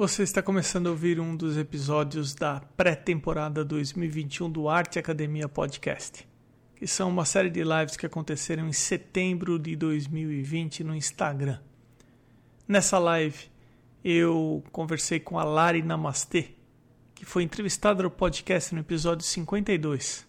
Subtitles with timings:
[0.00, 6.26] Você está começando a ouvir um dos episódios da pré-temporada 2021 do Arte Academia Podcast,
[6.74, 11.58] que são uma série de lives que aconteceram em setembro de 2020 no Instagram.
[12.66, 13.50] Nessa live,
[14.02, 16.52] eu conversei com a Lari Namastê,
[17.14, 20.26] que foi entrevistada no podcast no episódio 52.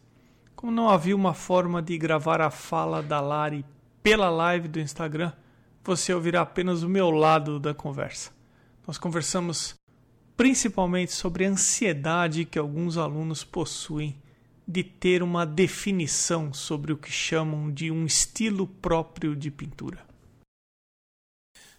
[0.53, 3.63] Como não havia uma forma de gravar a fala da Lari
[4.03, 5.31] pela live do Instagram,
[5.81, 8.40] você ouvirá apenas o meu lado da conversa.
[8.85, 9.75] Nós conversamos
[10.35, 14.19] principalmente sobre a ansiedade que alguns alunos possuem
[14.67, 20.05] de ter uma definição sobre o que chamam de um estilo próprio de pintura.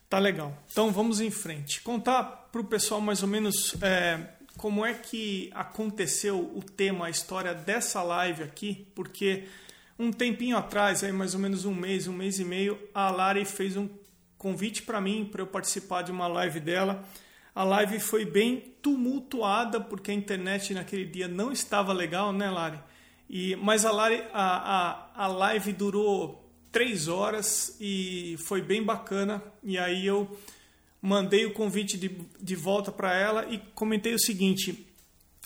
[0.08, 0.56] Tá legal.
[0.70, 1.80] Então vamos em frente.
[1.80, 7.10] Contar para o pessoal mais ou menos é, como é que aconteceu o tema, a
[7.10, 9.48] história dessa live aqui, porque
[9.98, 13.44] um tempinho atrás, aí mais ou menos um mês, um mês e meio, a Lari
[13.44, 13.88] fez um
[14.42, 17.08] convite para mim para eu participar de uma live dela.
[17.54, 22.80] A live foi bem tumultuada porque a internet naquele dia não estava legal, né, Lari?
[23.30, 29.40] E, mas a, Lari, a, a, a live durou três horas e foi bem bacana.
[29.62, 30.36] E aí eu
[31.00, 32.08] mandei o convite de,
[32.40, 34.88] de volta para ela e comentei o seguinte: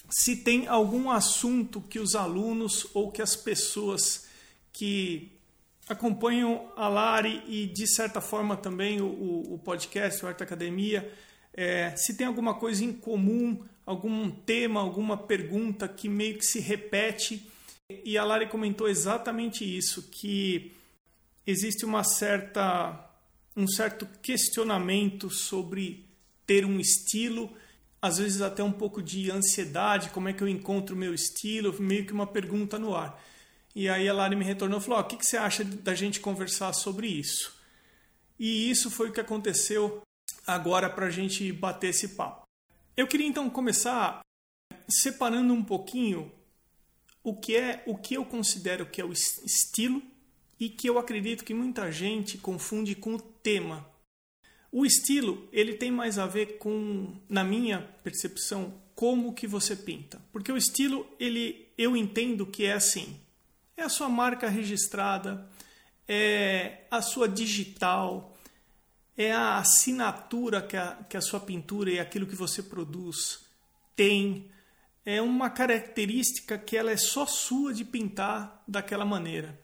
[0.08, 4.26] se tem algum assunto que os alunos ou que as pessoas
[4.72, 5.35] que
[5.88, 11.10] acompanham a Lari e, de certa forma, também o, o podcast, o Arte Academia.
[11.54, 16.60] É, se tem alguma coisa em comum, algum tema, alguma pergunta que meio que se
[16.60, 17.48] repete.
[18.04, 20.72] E a Lari comentou exatamente isso, que
[21.46, 23.08] existe uma certa,
[23.56, 26.04] um certo questionamento sobre
[26.44, 27.52] ter um estilo,
[28.02, 31.74] às vezes até um pouco de ansiedade, como é que eu encontro o meu estilo,
[31.80, 33.22] meio que uma pergunta no ar.
[33.76, 35.94] E aí a Lari me retornou e falou: oh, o que, que você acha da
[35.94, 37.54] gente conversar sobre isso?
[38.38, 40.00] E isso foi o que aconteceu
[40.46, 42.44] agora para a gente bater esse papo.
[42.96, 44.20] Eu queria então começar
[44.88, 46.32] separando um pouquinho
[47.22, 50.02] o que é o que eu considero que é o estilo
[50.58, 53.86] e que eu acredito que muita gente confunde com o tema.
[54.72, 60.18] O estilo, ele tem mais a ver com, na minha percepção, como que você pinta.
[60.32, 63.20] Porque o estilo, ele eu entendo que é assim
[63.76, 65.48] é a sua marca registrada,
[66.08, 68.34] é a sua digital,
[69.16, 73.44] é a assinatura que a, que a sua pintura e aquilo que você produz
[73.94, 74.50] tem.
[75.04, 79.58] É uma característica que ela é só sua de pintar daquela maneira.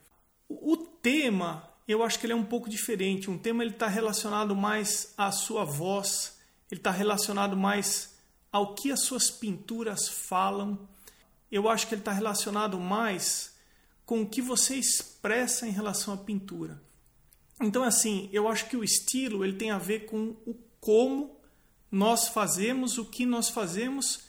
[0.48, 3.28] O, tema, eu acho que ele é um pouco diferente.
[3.28, 6.38] Um tema ele está relacionado mais à sua voz,
[6.70, 8.16] ele está relacionado mais
[8.52, 10.88] ao que as suas pinturas falam.
[11.50, 13.51] Eu acho que ele está relacionado mais
[14.12, 16.82] com o que você expressa em relação à pintura.
[17.58, 21.40] Então, assim, eu acho que o estilo ele tem a ver com o como
[21.90, 24.24] nós fazemos, o que nós fazemos,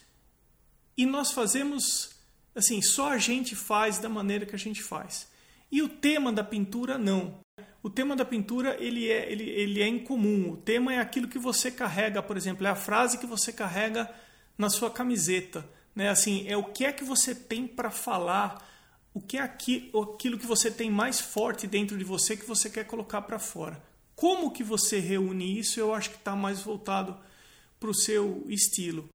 [0.96, 2.12] e nós fazemos,
[2.56, 5.28] assim, só a gente faz da maneira que a gente faz.
[5.70, 7.42] E o tema da pintura, não.
[7.84, 10.52] O tema da pintura ele é, ele, ele é incomum.
[10.52, 14.10] O tema é aquilo que você carrega, por exemplo, é a frase que você carrega
[14.58, 15.70] na sua camiseta.
[15.94, 16.08] Né?
[16.08, 18.72] Assim, é o que é que você tem para falar
[19.14, 22.86] o que é aquilo que você tem mais forte dentro de você que você quer
[22.86, 23.82] colocar para fora.
[24.16, 25.80] Como que você reúne isso?
[25.80, 27.16] Eu acho que está mais voltado
[27.80, 29.08] para o seu estilo.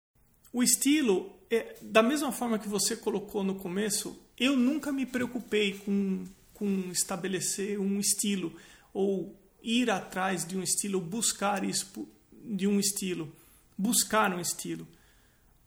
[0.52, 5.78] O estilo, é, da mesma forma que você colocou no começo, eu nunca me preocupei
[5.78, 8.54] com, com estabelecer um estilo
[8.94, 13.32] ou ir atrás de um estilo, buscar isso de um estilo,
[13.76, 14.86] buscar um estilo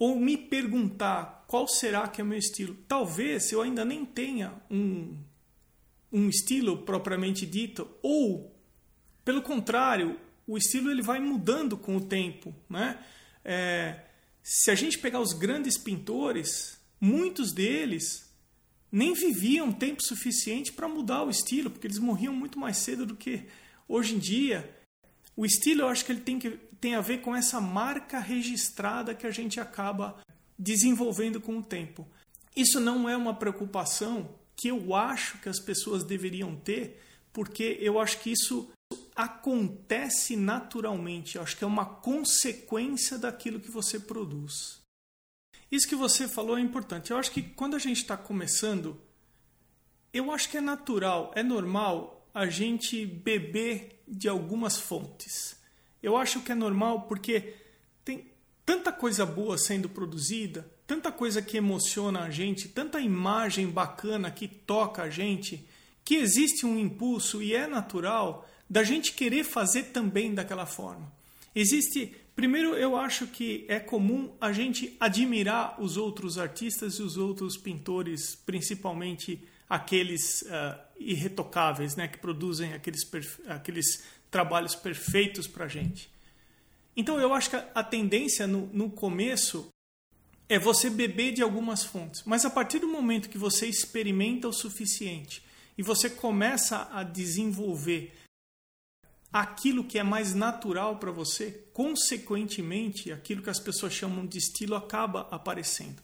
[0.02, 2.76] ou me perguntar qual será que é o meu estilo.
[2.88, 5.16] Talvez eu ainda nem tenha um,
[6.12, 8.52] um estilo propriamente dito, ou,
[9.24, 12.52] pelo contrário, o estilo ele vai mudando com o tempo.
[12.68, 12.98] Né?
[13.46, 14.00] É,
[14.42, 18.28] se a gente pegar os grandes pintores, muitos deles
[18.92, 23.16] nem viviam tempo suficiente para mudar o estilo, porque eles morriam muito mais cedo do
[23.16, 23.44] que
[23.88, 24.68] hoje em dia.
[25.38, 29.14] O estilo eu acho que ele tem, que, tem a ver com essa marca registrada
[29.14, 30.20] que a gente acaba
[30.58, 32.08] desenvolvendo com o tempo.
[32.56, 37.00] Isso não é uma preocupação que eu acho que as pessoas deveriam ter,
[37.32, 38.70] porque eu acho que isso
[39.16, 41.36] acontece naturalmente.
[41.36, 44.82] Eu acho que é uma consequência daquilo que você produz.
[45.72, 47.12] Isso que você falou é importante.
[47.12, 49.00] Eu acho que quando a gente está começando,
[50.12, 55.61] eu acho que é natural, é normal a gente beber de algumas fontes.
[56.02, 57.54] Eu acho que é normal porque
[58.04, 58.26] tem
[58.66, 64.48] tanta coisa boa sendo produzida, tanta coisa que emociona a gente, tanta imagem bacana que
[64.48, 65.66] toca a gente,
[66.04, 71.12] que existe um impulso e é natural da gente querer fazer também daquela forma.
[71.54, 77.18] Existe Primeiro, eu acho que é comum a gente admirar os outros artistas e os
[77.18, 83.02] outros pintores, principalmente aqueles uh, irretocáveis, né, que produzem aqueles,
[83.48, 86.10] aqueles trabalhos perfeitos para a gente.
[86.96, 89.68] Então, eu acho que a, tendência no, no começo
[90.50, 94.54] é você beber de algumas fontes, mas a partir do momento que você experimenta o
[94.54, 95.44] suficiente
[95.78, 98.14] e você começa a desenvolver
[99.32, 104.76] aquilo que é mais natural para você, consequentemente, aquilo que as pessoas chamam de estilo
[104.76, 106.02] acaba aparecendo.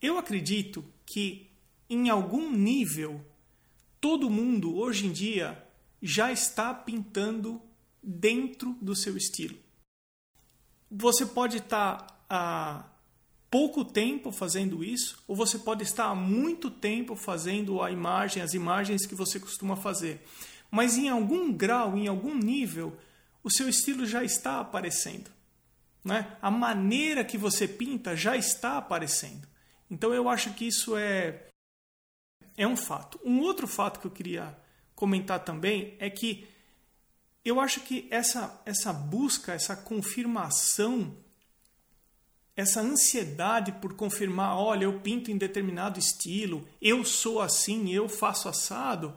[0.00, 1.50] Eu acredito que,
[1.88, 3.24] em algum nível,
[4.00, 5.66] todo mundo hoje em dia
[6.02, 7.62] já está pintando
[8.02, 9.56] dentro do seu estilo.
[10.90, 12.84] Você pode estar há
[13.50, 18.52] pouco tempo fazendo isso, ou você pode estar há muito tempo fazendo a imagem, as
[18.52, 20.22] imagens que você costuma fazer
[20.72, 22.96] mas em algum grau, em algum nível,
[23.44, 25.30] o seu estilo já está aparecendo.
[26.02, 26.34] Né?
[26.40, 29.46] A maneira que você pinta já está aparecendo.
[29.90, 31.46] Então eu acho que isso é,
[32.56, 33.20] é um fato.
[33.22, 34.56] Um outro fato que eu queria
[35.02, 36.46] comentar também é que
[37.44, 41.16] eu acho que essa, essa busca, essa confirmação,
[42.54, 48.48] essa ansiedade por confirmar, olha, eu pinto em determinado estilo, eu sou assim, eu faço
[48.48, 49.16] assado,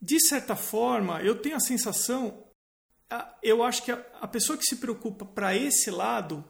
[0.00, 2.44] de certa forma, eu tenho a sensação,
[3.42, 6.44] eu acho que a pessoa que se preocupa para esse lado,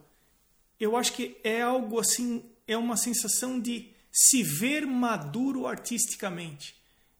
[0.79, 6.77] eu acho que é algo assim, é uma sensação de se ver maduro artisticamente.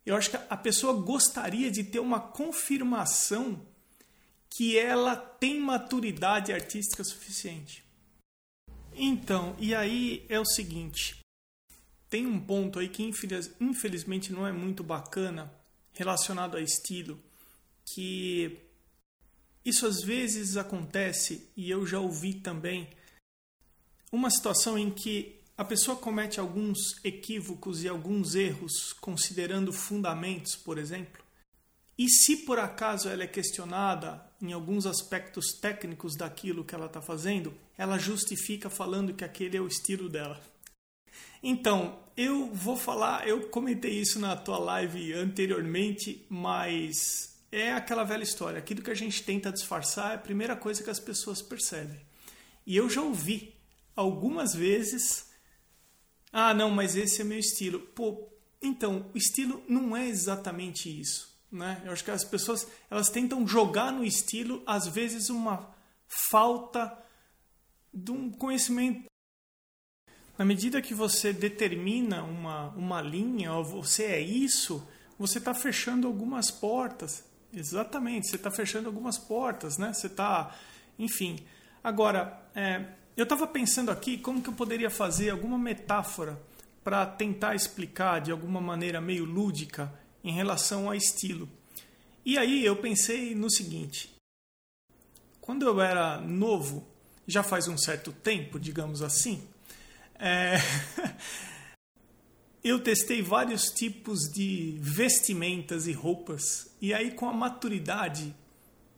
[0.07, 3.67] Eu acho que a pessoa gostaria de ter uma confirmação
[4.57, 7.85] que ela tem maturidade artística suficiente.
[8.95, 11.19] Então, e aí é o seguinte:
[12.09, 13.03] tem um ponto aí que
[13.61, 15.53] infelizmente não é muito bacana,
[15.93, 17.21] relacionado a estilo,
[17.85, 18.59] que
[19.65, 22.89] isso às vezes acontece e eu já ouvi também
[24.13, 30.77] uma situação em que a pessoa comete alguns equívocos e alguns erros considerando fundamentos, por
[30.77, 31.25] exemplo.
[31.99, 37.01] E se por acaso ela é questionada em alguns aspectos técnicos daquilo que ela está
[37.01, 40.39] fazendo, ela justifica falando que aquele é o estilo dela.
[41.43, 48.23] Então, eu vou falar, eu comentei isso na tua live anteriormente, mas é aquela velha
[48.23, 48.59] história.
[48.59, 52.01] Aquilo que a gente tenta disfarçar é a primeira coisa que as pessoas percebem.
[52.67, 53.55] E eu já ouvi
[53.95, 55.26] algumas vezes:
[56.39, 57.81] ah, não, mas esse é meu estilo.
[57.81, 58.29] Pô,
[58.61, 61.35] então, o estilo não é exatamente isso.
[61.51, 61.81] Né?
[61.83, 65.75] Eu acho que as pessoas elas tentam jogar no estilo, às vezes, uma
[66.07, 66.95] falta
[67.91, 69.07] de um conhecimento
[70.37, 74.87] na medida que você determina uma, uma linha, ou você é isso,
[75.19, 77.25] você está fechando algumas portas.
[77.51, 79.95] Exatamente, você está fechando algumas portas, né?
[79.95, 80.55] Você está.
[80.99, 81.39] Enfim.
[81.83, 82.85] Agora, é,
[83.17, 86.39] eu estava pensando aqui como que eu poderia fazer alguma metáfora
[86.85, 89.93] para tentar explicar de alguma maneira meio lúdica
[90.23, 91.49] em relação a estilo.
[92.25, 94.15] E aí eu pensei no seguinte:
[95.41, 96.87] quando eu era novo,
[97.27, 99.43] já faz um certo tempo, digamos assim,
[100.19, 100.57] é...
[102.63, 108.35] eu testei vários tipos de vestimentas e roupas, e aí com a maturidade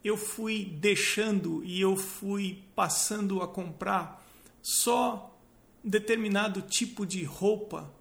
[0.04, 4.24] eu fui deixando e eu fui passando a comprar
[4.62, 5.36] só
[5.82, 7.92] determinado tipo de roupa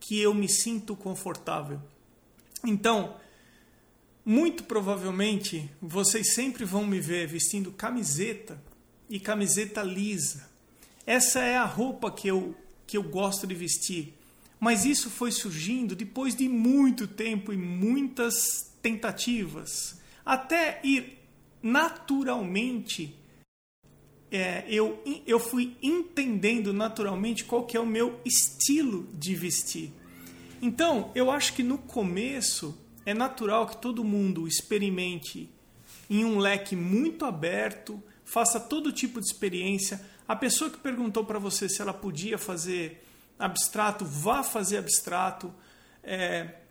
[0.00, 1.80] que eu me sinto confortável.
[2.64, 3.16] Então,
[4.24, 8.62] muito provavelmente vocês sempre vão me ver vestindo camiseta
[9.08, 10.48] e camiseta lisa.
[11.04, 14.12] Essa é a roupa que eu que eu gosto de vestir.
[14.60, 21.21] Mas isso foi surgindo depois de muito tempo e muitas tentativas, até ir
[21.62, 23.14] naturalmente.
[24.30, 29.92] É, eu, eu fui entendendo naturalmente qual que é o meu estilo de vestir.
[30.60, 35.50] Então, eu acho que no começo é natural que todo mundo experimente
[36.08, 41.38] em um leque muito aberto, faça todo tipo de experiência, a pessoa que perguntou para
[41.38, 43.04] você se ela podia fazer
[43.38, 45.52] abstrato, vá fazer abstrato.
[46.02, 46.61] É,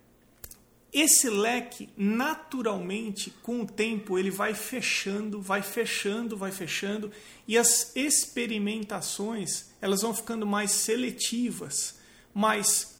[0.94, 7.12] esse leque, naturalmente, com o tempo, ele vai fechando, vai fechando, vai fechando,
[7.48, 11.98] e as experimentações elas vão ficando mais seletivas,
[12.34, 13.00] mas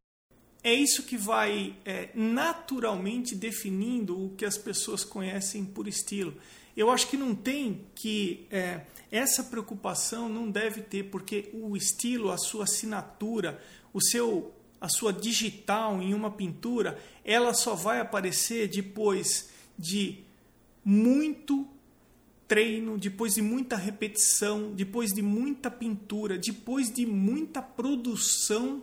[0.64, 6.34] é isso que vai é, naturalmente definindo o que as pessoas conhecem por estilo.
[6.78, 8.82] Eu acho que não tem que é,
[9.12, 13.62] essa preocupação não deve ter, porque o estilo, a sua assinatura,
[13.94, 20.24] o seu, a sua digital em uma pintura, ela só vai aparecer depois de
[20.84, 21.68] muito
[22.48, 28.82] treino, depois de muita repetição, depois de muita pintura, depois de muita produção,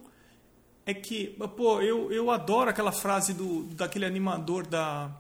[0.87, 5.15] é que, pô, eu, eu adoro aquela frase do daquele animador da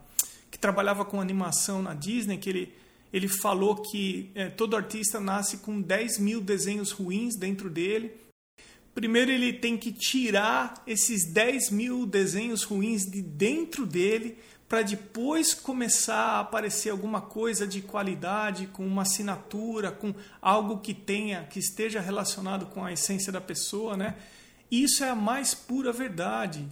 [0.51, 2.75] que trabalhava com animação na Disney, que ele,
[3.13, 8.13] ele falou que é, todo artista nasce com 10 mil desenhos ruins dentro dele.
[8.95, 15.55] Primeiro ele tem que tirar esses 10 mil desenhos ruins de dentro dele para depois
[15.55, 21.59] começar a aparecer alguma coisa de qualidade, com uma assinatura, com algo que tenha, que
[21.59, 24.17] esteja relacionado com a essência da pessoa, né?
[24.71, 26.69] Isso é a mais pura verdade.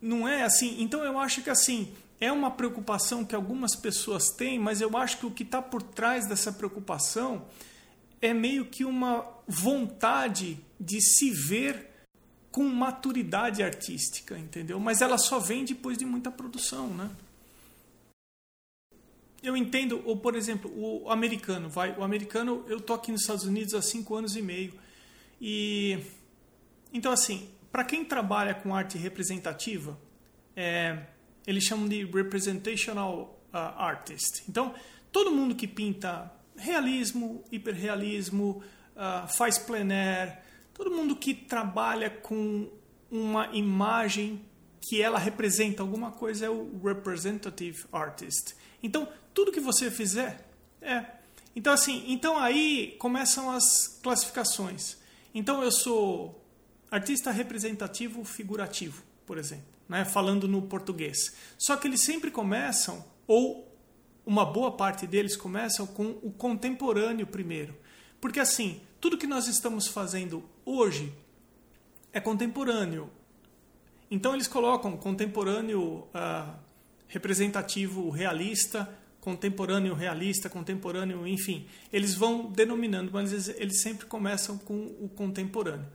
[0.00, 0.82] Não é assim?
[0.82, 5.18] Então eu acho que assim, é uma preocupação que algumas pessoas têm, mas eu acho
[5.18, 7.46] que o que está por trás dessa preocupação
[8.20, 11.90] é meio que uma vontade de se ver
[12.50, 14.78] com maturidade artística, entendeu?
[14.80, 17.10] Mas ela só vem depois de muita produção, né?
[19.42, 23.44] Eu entendo, ou por exemplo, o americano, vai, o americano, eu tô aqui nos Estados
[23.44, 24.74] Unidos há cinco anos e meio
[25.40, 25.98] e
[26.92, 29.98] então assim, para quem trabalha com arte representativa,
[30.54, 31.06] é,
[31.46, 34.44] eles chamam de representational uh, artist.
[34.48, 34.74] Então,
[35.10, 38.62] todo mundo que pinta realismo, hiperrealismo,
[38.94, 40.38] uh, faz plein air,
[40.74, 42.70] Todo mundo que trabalha com
[43.10, 44.44] uma imagem
[44.80, 48.54] que ela representa alguma coisa é o representative artist.
[48.82, 50.48] Então, tudo que você fizer
[50.80, 51.04] é.
[51.54, 54.96] Então assim, então aí começam as classificações.
[55.34, 56.42] Então eu sou
[56.90, 61.34] artista representativo figurativo, por exemplo, né, falando no português.
[61.58, 63.68] Só que eles sempre começam ou
[64.24, 67.74] uma boa parte deles começam com o contemporâneo primeiro.
[68.20, 71.12] Porque assim, tudo que nós estamos fazendo hoje
[72.12, 73.10] é contemporâneo.
[74.08, 76.54] Então eles colocam contemporâneo uh,
[77.08, 78.88] representativo realista,
[79.20, 81.66] contemporâneo realista, contemporâneo, enfim.
[81.92, 85.88] Eles vão denominando, mas eles, eles sempre começam com o contemporâneo.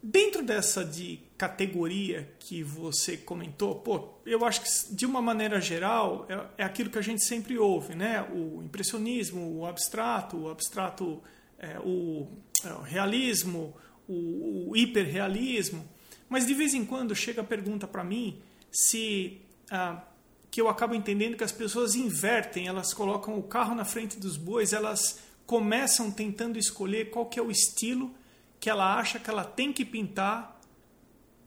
[0.00, 6.26] Dentro dessa de categoria que você comentou, pô, eu acho que de uma maneira geral
[6.28, 8.22] é, é aquilo que a gente sempre ouve, né?
[8.30, 11.20] O impressionismo, o abstrato, o abstrato
[11.64, 12.28] é, o,
[12.64, 13.74] é, o, realismo,
[14.06, 15.88] o, o, hiperrealismo,
[16.28, 18.40] mas de vez em quando chega a pergunta para mim
[18.70, 19.40] se
[19.70, 20.02] ah,
[20.50, 24.36] que eu acabo entendendo que as pessoas invertem, elas colocam o carro na frente dos
[24.36, 28.14] bois, elas começam tentando escolher qual que é o estilo
[28.60, 30.60] que ela acha que ela tem que pintar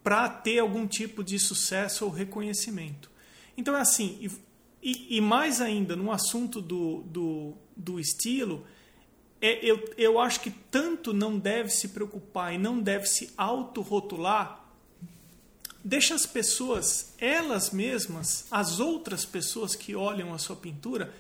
[0.03, 3.09] para ter algum tipo de sucesso ou reconhecimento.
[3.57, 4.29] Então é assim,
[4.81, 8.65] e, e mais ainda no assunto do, do, do estilo,
[9.41, 14.63] é, eu, eu acho que tanto não deve se preocupar e não deve se autorrotular,
[15.83, 21.13] deixa as pessoas, elas mesmas, as outras pessoas que olham a sua pintura,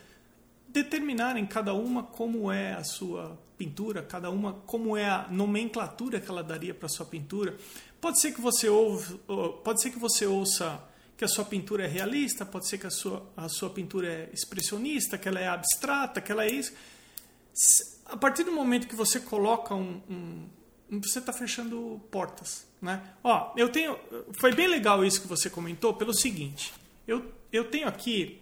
[0.67, 6.29] determinarem cada uma como é a sua pintura, cada uma como é a nomenclatura que
[6.29, 7.55] ela daria para a sua pintura.
[8.01, 9.19] Pode ser que você ouve,
[9.63, 10.83] pode ser que você ouça
[11.15, 14.29] que a sua pintura é realista, pode ser que a sua, a sua pintura é
[14.33, 16.73] expressionista, que ela é abstrata, que ela é isso
[18.09, 20.49] a partir do momento que você coloca um, um
[20.89, 23.01] você está fechando portas, né?
[23.23, 23.97] Ó, eu tenho,
[24.39, 26.73] foi bem legal isso que você comentou pelo seguinte,
[27.05, 28.41] eu, eu tenho aqui,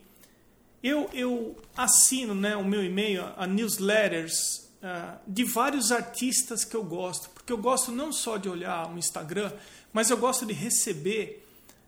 [0.83, 6.83] eu, eu assino, né, o meu e-mail a newsletters uh, de vários artistas que eu
[6.83, 9.51] gosto, porque eu gosto não só de olhar o Instagram,
[9.91, 11.43] mas eu gosto de receber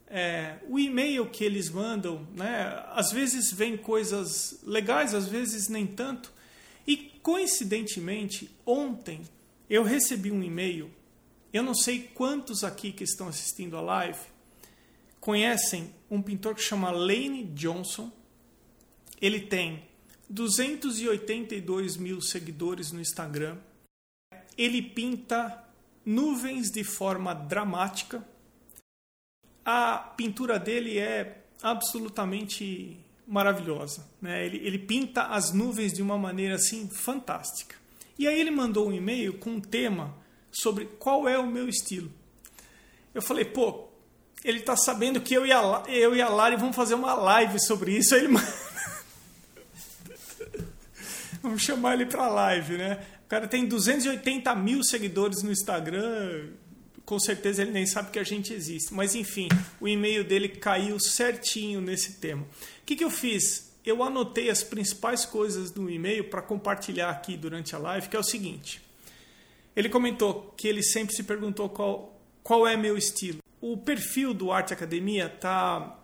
[0.09, 2.83] é, o e-mail que eles mandam, né?
[2.93, 6.31] Às vezes vem coisas legais, às vezes nem tanto.
[6.87, 9.21] E coincidentemente, ontem
[9.69, 10.89] eu recebi um e-mail.
[11.51, 14.19] Eu não sei quantos aqui que estão assistindo a live
[15.19, 18.09] conhecem um pintor que chama Lane Johnson.
[19.19, 19.83] Ele tem
[20.29, 23.57] 282 mil seguidores no Instagram.
[24.57, 25.65] Ele pinta
[26.05, 28.25] nuvens de forma dramática.
[29.65, 34.07] A pintura dele é absolutamente maravilhosa.
[34.21, 34.45] Né?
[34.45, 37.75] Ele, ele pinta as nuvens de uma maneira assim fantástica.
[38.17, 40.15] E aí ele mandou um e-mail com um tema
[40.51, 42.11] sobre qual é o meu estilo.
[43.13, 43.87] Eu falei, pô,
[44.43, 47.59] ele está sabendo que eu e, a, eu e a Lari vamos fazer uma live
[47.59, 48.15] sobre isso.
[48.15, 48.33] Aí ele
[51.41, 53.05] Vamos chamar ele para live, né?
[53.25, 56.49] O cara tem 280 mil seguidores no Instagram.
[57.07, 58.93] Com certeza ele nem sabe que a gente existe.
[58.93, 59.47] Mas enfim,
[59.81, 62.45] o e-mail dele caiu certinho nesse tema
[62.87, 63.69] que, que eu fiz?
[63.85, 68.19] Eu anotei as principais coisas do e-mail para compartilhar aqui durante a live, que é
[68.19, 68.81] o seguinte.
[69.75, 73.39] Ele comentou que ele sempre se perguntou qual, qual é meu estilo.
[73.59, 75.99] O perfil do Arte Academia está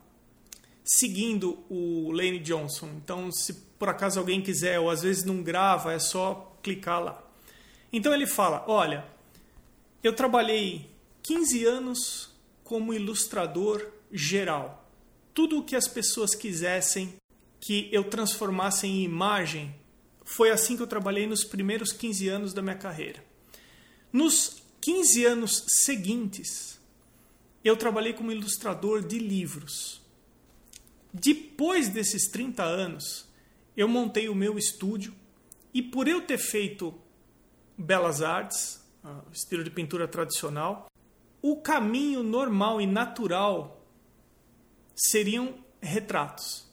[0.83, 2.89] seguindo o Lane Johnson.
[2.97, 7.23] Então, se por acaso alguém quiser, ou às vezes não grava, é só clicar lá.
[7.93, 9.05] Então ele fala: Olha,
[10.03, 10.89] eu trabalhei
[11.23, 12.29] 15 anos
[12.63, 14.89] como ilustrador geral.
[15.33, 17.15] Tudo o que as pessoas quisessem
[17.59, 19.73] que eu transformasse em imagem,
[20.25, 23.23] foi assim que eu trabalhei nos primeiros 15 anos da minha carreira.
[24.11, 26.77] Nos 15 anos seguintes,
[27.63, 30.01] eu trabalhei como ilustrador de livros.
[31.13, 33.25] Depois desses 30 anos,
[33.77, 35.13] eu montei o meu estúdio
[35.73, 36.93] e por eu ter feito
[37.77, 38.83] belas artes,
[39.31, 40.87] estilo de pintura tradicional,
[41.43, 43.85] o caminho normal e natural
[44.95, 46.65] seriam retratos.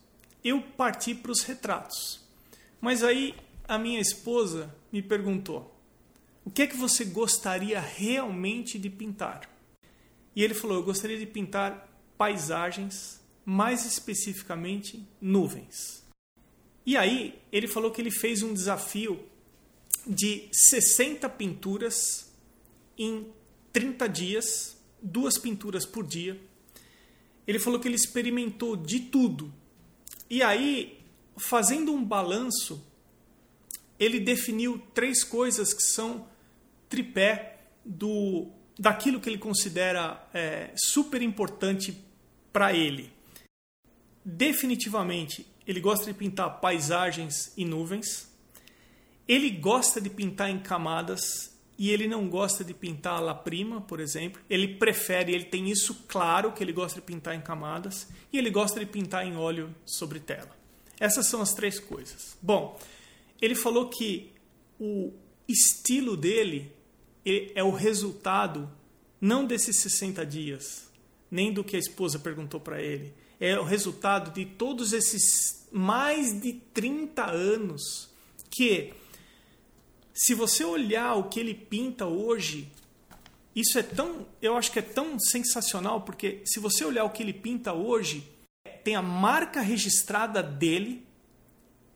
[0.44, 2.24] Eu parti para os retratos.
[2.80, 3.34] Mas aí
[3.66, 5.76] a minha esposa me perguntou:
[6.44, 9.50] o que é que você gostaria realmente de pintar?
[10.36, 16.04] E ele falou: eu gostaria de pintar paisagens, mais especificamente nuvens.
[16.86, 19.20] E aí ele falou que ele fez um desafio
[20.06, 22.32] de 60 pinturas
[22.96, 23.32] em
[23.72, 26.40] 30 dias, duas pinturas por dia.
[27.46, 29.52] Ele falou que ele experimentou de tudo.
[30.28, 31.00] E aí,
[31.36, 32.84] fazendo um balanço,
[33.98, 36.26] ele definiu três coisas que são
[36.88, 38.48] tripé do
[38.78, 42.02] daquilo que ele considera é, super importante
[42.50, 43.12] para ele.
[44.24, 48.30] Definitivamente, ele gosta de pintar paisagens e nuvens.
[49.28, 53.80] Ele gosta de pintar em camadas e ele não gosta de pintar a la prima,
[53.80, 54.42] por exemplo.
[54.50, 58.50] Ele prefere, ele tem isso claro que ele gosta de pintar em camadas e ele
[58.50, 60.54] gosta de pintar em óleo sobre tela.
[61.00, 62.36] Essas são as três coisas.
[62.42, 62.78] Bom,
[63.40, 64.30] ele falou que
[64.78, 65.10] o
[65.48, 66.70] estilo dele
[67.24, 68.70] é o resultado
[69.18, 70.86] não desses 60 dias,
[71.30, 73.14] nem do que a esposa perguntou para ele.
[73.40, 78.10] É o resultado de todos esses mais de 30 anos
[78.50, 78.92] que
[80.12, 82.70] se você olhar o que ele pinta hoje,
[83.54, 87.22] isso é tão, eu acho que é tão sensacional porque se você olhar o que
[87.22, 88.26] ele pinta hoje,
[88.84, 91.06] tem a marca registrada dele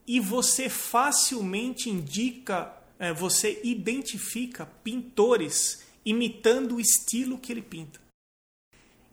[0.07, 8.01] e você facilmente indica, é, você identifica pintores imitando o estilo que ele pinta.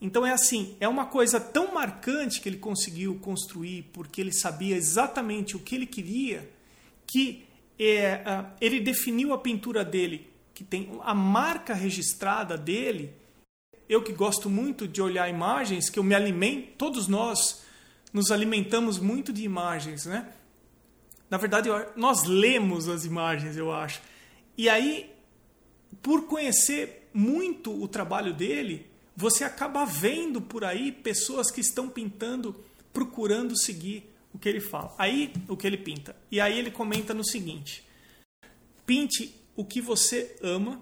[0.02, 4.76] Então é assim, é uma coisa tão marcante que ele conseguiu construir porque ele sabia
[4.76, 6.50] exatamente o que ele queria
[7.06, 7.46] que
[7.80, 8.22] é,
[8.60, 13.14] ele definiu a pintura dele, que tem a marca registrada dele.
[13.90, 17.64] Eu que gosto muito de olhar imagens, que eu me alimento, todos nós
[18.14, 20.32] nos alimentamos muito de imagens, né?
[21.30, 24.02] Na verdade, nós lemos as imagens, eu acho.
[24.58, 25.10] E aí,
[26.02, 32.56] por conhecer muito o trabalho dele, você acaba vendo por aí pessoas que estão pintando,
[32.92, 34.94] procurando seguir o que ele fala.
[34.98, 36.16] Aí, o que ele pinta.
[36.30, 37.84] E aí ele comenta no seguinte:
[38.86, 40.82] Pinte o que você ama,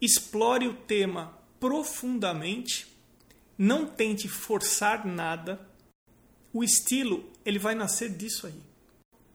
[0.00, 2.86] explore o tema profundamente,
[3.56, 5.60] não tente forçar nada.
[6.52, 8.60] O estilo, ele vai nascer disso aí.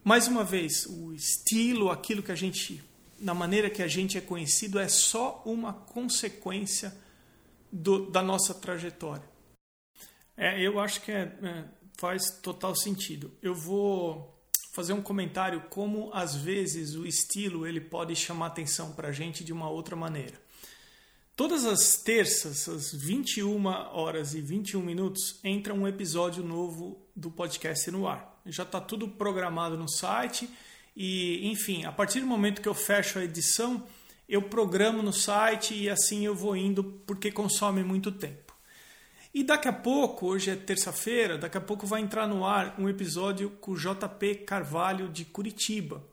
[0.04, 2.82] Mais uma vez, o estilo, aquilo que a gente,
[3.19, 6.95] na maneira que a gente é conhecido, é só uma consequência
[7.71, 9.28] do, da nossa trajetória.
[10.38, 11.65] É, eu acho que é, é,
[12.00, 13.32] faz total sentido.
[13.42, 14.36] Eu vou
[14.72, 19.44] fazer um comentário como às vezes o estilo ele pode chamar atenção para a gente
[19.44, 20.40] de uma outra maneira.
[21.36, 27.90] Todas as terças, às 21 horas e 21 minutos, entra um episódio novo do podcast
[27.92, 30.50] no ar já está tudo programado no site
[30.96, 33.84] e, enfim, a partir do momento que eu fecho a edição,
[34.28, 38.49] eu programo no site e assim eu vou indo porque consome muito tempo.
[39.34, 42.89] E daqui a pouco, hoje é terça-feira, daqui a pouco vai entrar no ar um
[42.89, 46.04] episódio com o JP Carvalho de Curitiba.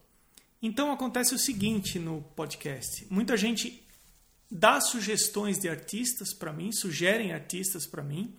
[0.60, 3.82] Então acontece o seguinte no podcast: muita gente
[4.50, 8.34] dá sugestões de artistas para mim, sugerem artistas para mim,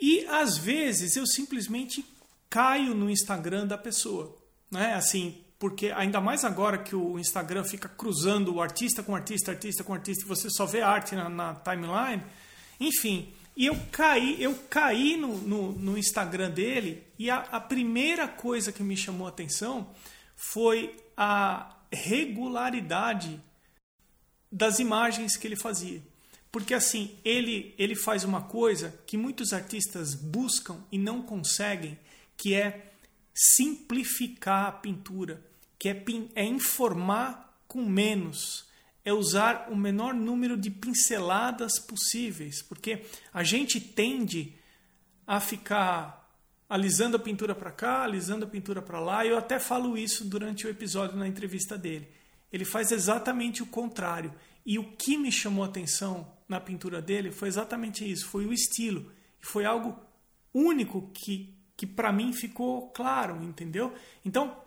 [0.00, 2.04] e às vezes eu simplesmente
[2.48, 4.36] caio no Instagram da pessoa.
[4.70, 4.94] Né?
[4.94, 9.84] Assim, porque ainda mais agora que o Instagram fica cruzando o artista com artista, artista
[9.84, 12.22] com artista, e você só vê arte na, na timeline.
[12.78, 18.28] Enfim, e eu caí, eu caí no, no, no Instagram dele e a, a, primeira
[18.28, 19.94] coisa que me chamou a atenção
[20.36, 23.40] foi a regularidade
[24.52, 26.02] das imagens que ele fazia.
[26.52, 31.98] Porque assim, ele, ele faz uma coisa que muitos artistas buscam e não conseguem,
[32.36, 32.92] que é
[33.34, 35.42] simplificar a pintura,
[35.78, 38.66] que é, é informar com menos,
[39.06, 44.56] é usar o menor número de pinceladas possíveis, porque a gente tende
[45.24, 46.28] a ficar
[46.68, 49.24] alisando a pintura para cá, alisando a pintura para lá.
[49.24, 52.08] Eu até falo isso durante o episódio na entrevista dele.
[52.52, 54.34] Ele faz exatamente o contrário.
[54.66, 58.52] E o que me chamou a atenção na pintura dele foi exatamente isso, foi o
[58.52, 59.12] estilo.
[59.40, 59.96] Foi algo
[60.52, 63.94] único que, que para mim ficou claro, entendeu?
[64.24, 64.60] Então,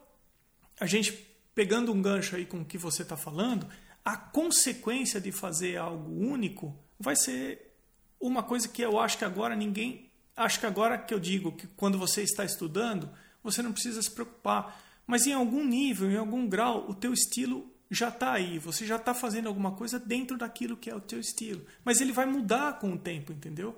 [0.80, 1.12] a gente
[1.54, 3.67] pegando um gancho aí com o que você está falando,
[4.03, 7.75] a consequência de fazer algo único vai ser
[8.19, 10.09] uma coisa que eu acho que agora ninguém.
[10.35, 13.09] Acho que agora que eu digo que quando você está estudando,
[13.43, 14.81] você não precisa se preocupar.
[15.05, 18.59] Mas em algum nível, em algum grau, o teu estilo já está aí.
[18.59, 21.65] Você já está fazendo alguma coisa dentro daquilo que é o teu estilo.
[21.83, 23.75] Mas ele vai mudar com o tempo, entendeu?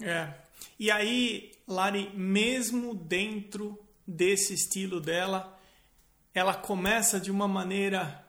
[0.00, 0.32] É.
[0.78, 5.58] E aí, Lari, mesmo dentro desse estilo dela,
[6.34, 8.27] ela começa de uma maneira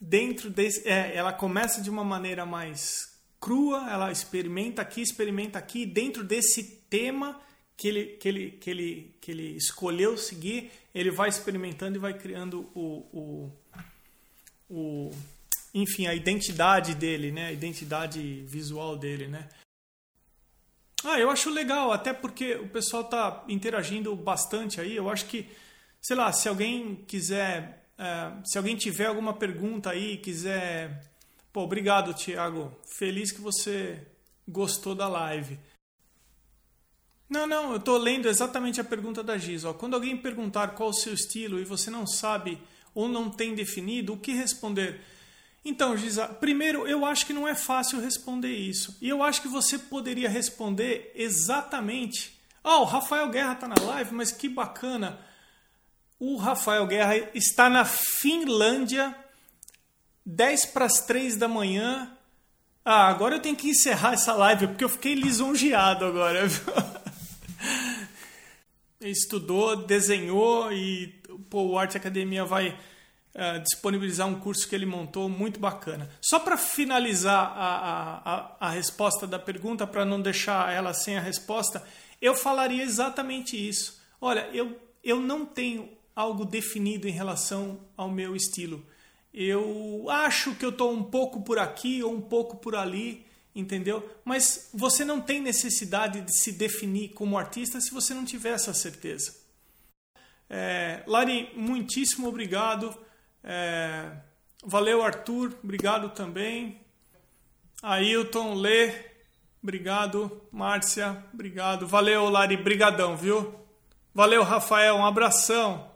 [0.00, 5.84] dentro desse, é, ela começa de uma maneira mais crua, ela experimenta aqui, experimenta aqui,
[5.84, 7.40] dentro desse tema
[7.76, 12.14] que ele, que ele, que ele, que ele escolheu seguir, ele vai experimentando e vai
[12.14, 13.52] criando o, o,
[14.68, 15.10] o
[15.72, 17.46] enfim, a identidade dele, né?
[17.46, 19.48] A identidade visual dele, né?
[21.02, 24.94] Ah, eu acho legal, até porque o pessoal está interagindo bastante aí.
[24.94, 25.48] Eu acho que,
[26.02, 31.04] sei lá, se alguém quiser é, se alguém tiver alguma pergunta aí, quiser.
[31.52, 32.74] Pô, obrigado, Tiago.
[32.86, 34.06] Feliz que você
[34.48, 35.58] gostou da live.
[37.28, 39.66] Não, não, eu estou lendo exatamente a pergunta da Giz.
[39.66, 39.74] Ó.
[39.74, 42.58] Quando alguém perguntar qual o seu estilo e você não sabe
[42.94, 45.02] ou não tem definido, o que responder?
[45.62, 48.96] Então, Giza, primeiro, eu acho que não é fácil responder isso.
[49.02, 52.40] E eu acho que você poderia responder exatamente.
[52.64, 55.20] Ah, oh, o Rafael Guerra está na live, mas que bacana.
[56.20, 59.16] O Rafael Guerra está na Finlândia,
[60.26, 62.14] 10 para as 3 da manhã.
[62.84, 66.40] Ah, agora eu tenho que encerrar essa live, porque eu fiquei lisonjeado agora.
[69.00, 71.06] Estudou, desenhou e
[71.48, 76.10] pô, o Arte Academia vai uh, disponibilizar um curso que ele montou muito bacana.
[76.20, 81.20] Só para finalizar a, a, a resposta da pergunta, para não deixar ela sem a
[81.20, 81.82] resposta,
[82.20, 83.98] eu falaria exatamente isso.
[84.20, 88.84] Olha, eu, eu não tenho algo definido em relação ao meu estilo.
[89.32, 94.08] Eu acho que eu estou um pouco por aqui ou um pouco por ali, entendeu?
[94.24, 98.74] Mas você não tem necessidade de se definir como artista se você não tiver essa
[98.74, 99.38] certeza.
[100.48, 102.92] É, Lari, muitíssimo obrigado.
[103.44, 104.10] É,
[104.64, 106.80] valeu, Arthur, obrigado também.
[107.80, 108.92] Ailton, Lê,
[109.62, 110.42] obrigado.
[110.50, 111.86] Márcia, obrigado.
[111.86, 113.54] Valeu, Lari, brigadão, viu?
[114.12, 115.89] Valeu, Rafael, um abração.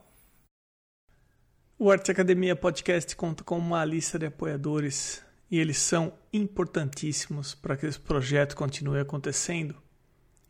[1.85, 7.77] O Arte Academia Podcast conta com uma lista de apoiadores e eles são importantíssimos para
[7.77, 9.77] que esse projeto continue acontecendo.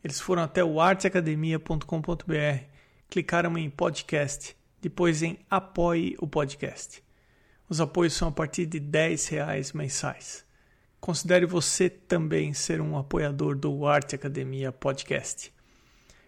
[0.01, 2.63] Eles foram até o arteacademia.com.br,
[3.09, 7.03] clicaram em podcast, depois em apoie o podcast.
[7.67, 10.45] Os apoios são a partir de R$ reais mensais.
[11.01, 15.53] Considere você também ser um apoiador do Arte Academia Podcast.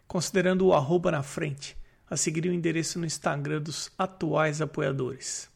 [0.06, 1.77] Considerando o arroba na frente,
[2.10, 5.50] a seguir o endereço no Instagram dos atuais apoiadores.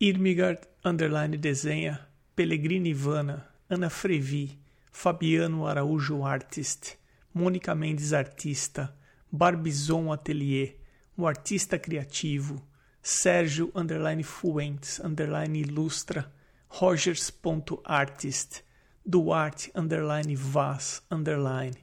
[0.00, 4.58] Irmigard, underline desenha, Pellegrini Ivana, Ana Frevi,
[4.90, 6.96] Fabiano Araújo Artist,
[7.34, 8.94] Mônica Mendes Artista,
[9.30, 10.80] Barbizon Atelier,
[11.16, 12.66] o Artista Criativo,
[13.02, 16.32] Sérgio underline Fuentes, underline Ilustra,
[16.68, 18.62] Rogers.artist,
[19.04, 21.76] Duarte underline Vaz, underline,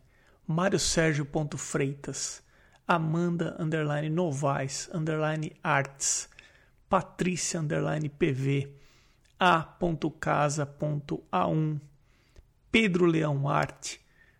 [0.48, 2.42] Mário Sérgio.freitas,
[2.88, 6.30] Amanda underline Novaes underline Arts,
[6.88, 8.72] Patrícia underline PV,
[9.38, 10.62] A.casa.a1,
[12.72, 14.00] Pedro Leão Arte,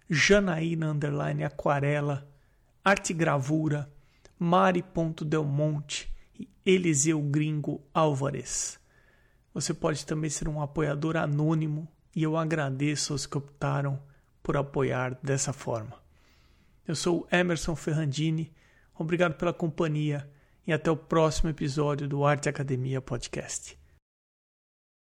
[0.10, 2.26] Janaína underline Aquarela,
[2.86, 3.92] Arte Gravura,
[4.40, 8.80] Mari.delmonte e Eliseu Gringo Álvares.
[9.54, 14.02] Você pode também ser um apoiador anônimo e eu agradeço aos que optaram
[14.42, 16.07] por apoiar dessa forma.
[16.88, 18.50] Eu sou Emerson Ferrandini,
[18.98, 20.26] obrigado pela companhia
[20.66, 23.78] e até o próximo episódio do Arte Academia Podcast.